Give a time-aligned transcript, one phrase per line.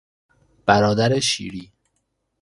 [0.65, 1.71] برادر شیری